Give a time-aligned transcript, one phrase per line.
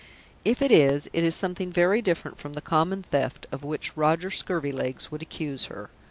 [0.43, 4.31] If it is, it is something very different from the common theft of which Roger
[4.31, 5.91] Scurvilegs would accuse her.